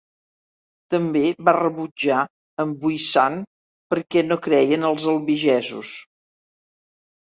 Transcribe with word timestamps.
També 0.93 1.21
va 1.49 1.53
rebutjar 1.57 2.23
en 2.65 2.73
Vuissane 2.85 3.45
perquè 3.95 4.25
no 4.31 4.39
creia 4.49 4.81
en 4.81 4.89
els 4.93 5.07
albigesos. 5.15 5.97